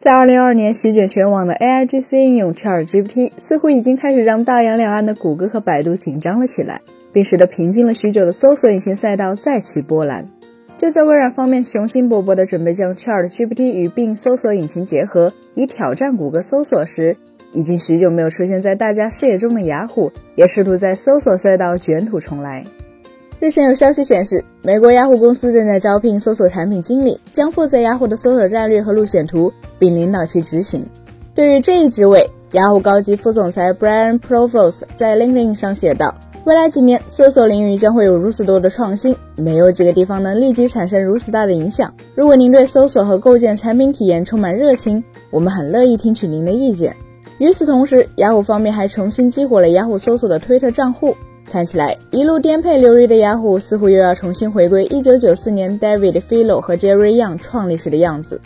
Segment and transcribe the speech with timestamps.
[0.00, 6.80] 在2022年席卷全网的 AIGC 应用 ChatGPT，似乎已经开始让大洋两岸的谷歌和百度紧张了起来，
[7.12, 10.30] 并使得平静了许久的搜索引擎赛道再起波澜。
[10.76, 17.16] 就在微软方面雄心勃勃地准备将 ChatGPT 与 Bing 搜索引擎结合，以挑战谷歌搜索时，
[17.52, 22.64] 已经许久没有出现在大家视野中的雅虎，也试图在搜索赛道卷土重来。
[23.40, 30.84] 日前有消息显示，美国雅虎公司正在招聘搜索产品经理，将负责雅虎的搜索战略和路线图，并领导其执行。
[31.36, 41.94] 对于这一职位，雅虎高级副总裁 Brian Provost 在 LinkedIn 上写道：“未来几年，搜索领域将会有如此多的创新，没有几个地方能立即产生如此大的影响。
[42.16, 46.96] 如果您对搜索和构建产品体验充满热情，我们很乐意听取您的意见。”
[47.38, 51.14] 与此同时，雅虎方面还重新激活了雅虎搜索的推特账户。
[51.50, 58.40] 看起来一路颠沛流离的雅虎，似乎又要重新回归1994年 David Filo 和 Jerry Yang 创立时的样子。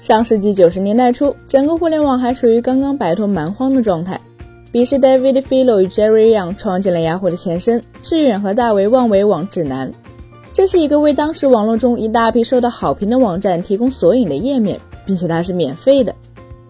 [0.00, 4.20] 上世纪九十年代初，整个互联网还属于刚刚摆脱蛮荒的状态。
[4.72, 9.90] 彼时，David Filo 与 Jerry Yang 创建了雅虎的前身——致远和大为望维网指南。
[10.52, 16.14] 这是一个为当时网络中一大批受到好评的网站提供索引的页面，并且它是免费的。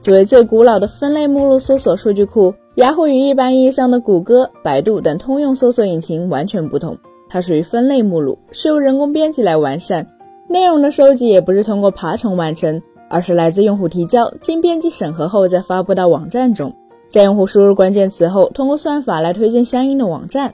[0.00, 2.54] 作为最古老的分类目录搜索数据库。
[2.76, 6.94] 雅虎与一般意义上的谷歌、百度等通用搜索引擎完全不同，
[7.26, 10.06] 它属于分类目录，是由人工编辑来完善。
[10.46, 16.70] 内容的收集也不是通过爬虫完成，而是来自用户提交，经编辑审核后再发布到网站中。
[17.08, 20.52] 在用户输入关键词后，通过算法来推荐相应的网站。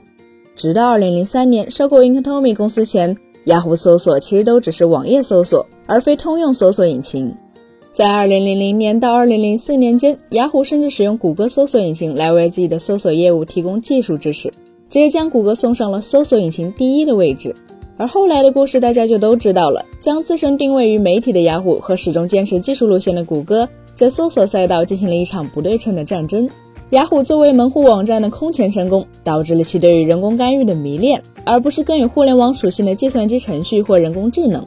[0.55, 7.35] 直到2003年收购 Inktomi 公司前，雅虎搜索其实都只是网页搜索，而非通用搜索引擎。
[7.93, 14.49] 在二零零零年到二零零四年间，雅虎甚至使用谷歌搜索引擎来为自己的搜索业务提供技术支持，
[14.89, 17.55] 直接将谷歌送上了搜索引擎第一的位置。
[17.95, 26.49] 而后来的故事大家就都知道了，将自身定位于媒体的雅虎和始终坚持技术路线的谷歌，在搜索赛道进行了一场不对称的战争。
[26.89, 34.65] 雅虎作为门户网站的空前成功，导致了其对于人工干预的迷恋，而不是更有互联网属性的计算机程序或人工智能。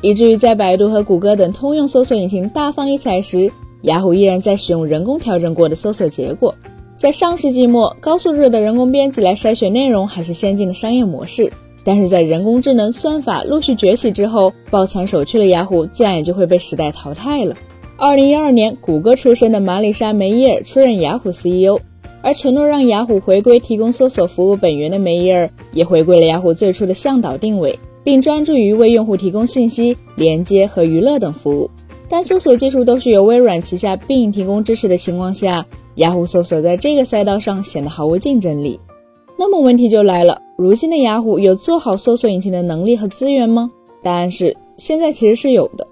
[0.00, 3.50] 以至于在百度和谷歌等通用搜索引擎大放异彩时，
[3.82, 6.54] 雅虎依然在使用人工调整过的搜索结果。
[6.96, 11.52] 在上世纪末，高素质的人工编辑来筛选内容还是先进的商业模式，
[11.84, 17.54] 但是在人工智能算法陆续崛起之后，抱残守缺的雅虎自然也就会被时代淘汰了。
[17.96, 21.78] 二零一二年，谷歌出身的玛丽莎梅耶尔出任雅虎 CEO，
[22.22, 27.78] 而承诺让雅虎回归提供搜索服务本源的梅耶尔，也回归了雅虎最初的向导定位。
[28.08, 31.68] 并专注于为用户提供信息、连接和娱乐等服务。
[32.08, 38.80] 但搜索技术都是由微软旗下 Bing 提供支持的情况下，雅虎搜索在这个赛道上显得毫无竞争力。
[39.38, 43.70] 那么问题就来了：如今的雅虎有做好搜索引擎的能力和资源吗？
[44.02, 45.86] 答案是，现在其实是有的。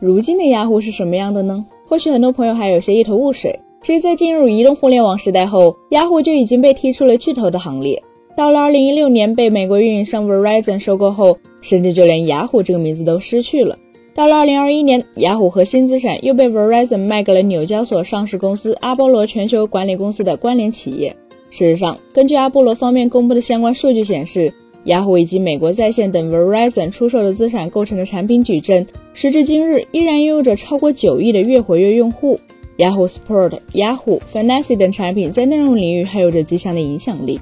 [0.00, 1.64] 如今的雅虎是什么样的呢？
[1.86, 3.60] 或许很多朋友还有些一头雾水。
[3.80, 8.02] 其实，在进入移动互联网时代后，雅虎就已经被踢出了巨头的行列。
[8.36, 11.38] 到了2016年，被美国运营商 Verizon 收购后。
[11.62, 13.78] 甚至就连雅虎这个名字都失去了。
[14.14, 21.14] 到了二零二一年，雅虎核心资产又被 Verizon 卖给了纽交所上市公司阿波罗全球管理公司的关联企业。
[21.50, 24.54] 事实上，根据阿波罗方面公布的相关数据显示，
[24.84, 32.40] 雅虎以及美国在线等 Verizon 出售的资产构成的产品矩阵，时至今日依然拥有着超过九亿的月活跃用户。
[32.78, 37.38] 雅虎 Sport、雅虎 Fantasy 等产品在内容领域还有着极强的影响力。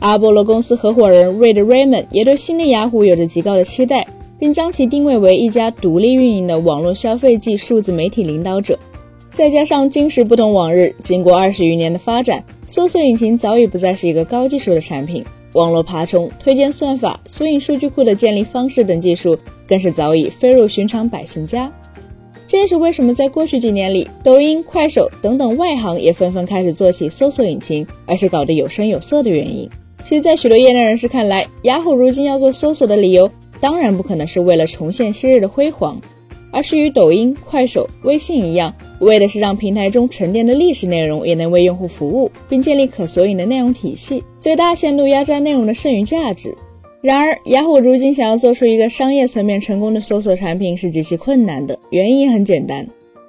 [0.00, 8.78] 阿波罗公司合伙人 Reid Raymond 也对新的雅虎有着极高的期待，并将其定位为一家独立运营的网络消费级数字媒体领导者。
[9.30, 19.38] 再加上今时不同往日，经过二十余年的发展，搜索引擎早已不再是一个高技术的产品，网络爬虫、推荐算法、索引数据库的建立方式等技术
[19.68, 21.72] 更是早已飞入寻常百姓家。
[22.46, 29.68] 这也是为什么在过去几年里，抖音、快手等等外行也纷纷开始做起搜索引擎，而且搞得有声有色的原因。
[30.10, 36.00] 其实，在许多业内人士看来，雅虎如今要做搜索的理由，当然不可能是为了重现昔日的辉煌，
[36.50, 46.56] 而是与抖音、快手、微信一样，为的是让平台中沉淀的历史内容也能为用户服务，并建立可索引的内容体系，最大限度压榨内容的剩余价值。
[47.02, 52.88] 然而，雅虎如今想要做出一个商业层面成功的搜索产品是极其困难的，原因也很简单，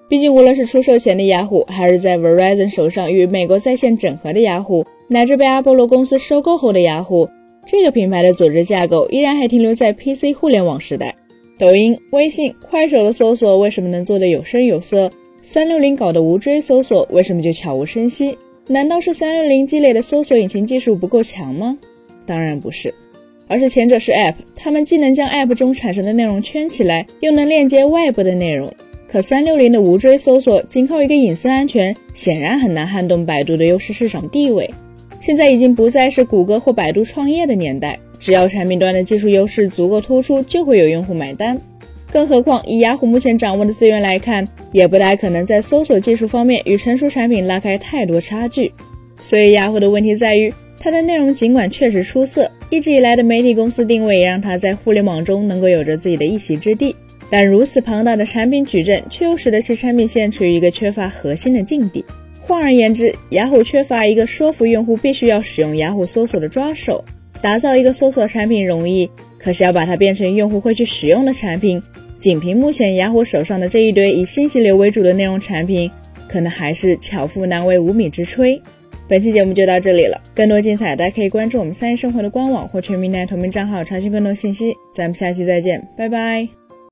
[0.10, 4.88] 毕竟无论是出售前的雅虎，还是在 Verizon 手上与美国在线整合的雅虎。
[5.14, 7.30] 乃至被阿波罗公司收购后的雅虎，
[7.66, 11.14] 这个品牌的组织架构依然还停留在 PC 互联网时代。
[11.60, 15.12] 抖音、微信、快手的搜索为什么能做得有声有色？
[15.42, 18.38] 三六零搞的无追搜索为什么就悄无声息？
[18.70, 21.78] 难道是三六零积累的搜索引擎技术不够强吗？
[22.26, 22.94] 当然不是，
[23.50, 28.74] 而是前者是 App，他们既能将 App 中产生的内容圈起来，又能链接外部的内容。
[29.10, 34.74] 可三六零的无追搜索，仅靠一个隐私安全，显然很难撼动百度的优势市场地位。
[35.22, 41.58] 现在已经不再是谷歌或百度创业的年代，只要产品端的技术优势足够突出，就会有用户买单。
[42.12, 48.72] 更何况，以雅虎目前掌握的资源来看，也不太可能在搜索技术方面与成熟产品拉开太多差距。
[49.20, 56.96] 所以，雅虎的问题在于，它的内容尽管确实出色，一直以来的媒体公司定位也让它在互联网中能够有着自己的一席之地。
[57.30, 62.04] 但如此庞大的产品矩阵，却又使得其产品线处于一个缺乏核心的境地。
[62.52, 67.02] 换而言之，雅虎缺乏一个说服用户必须要使用雅虎搜索的抓手。
[67.42, 69.10] 打造一个搜索产品容易，
[69.40, 71.82] 可是要把它变成用户会去使用的产品，
[72.20, 75.90] 仅凭目前雅虎手上的这一堆以信息流为主的内容产品，
[76.28, 78.60] 可能还是巧妇难为无米之炊。
[79.08, 84.76] 本期节目就到这里了，更多精彩大家可以关注我们三一生活的官网或全民大同名账号查询更多信息。
[84.94, 86.61] 咱们下期再见，拜拜。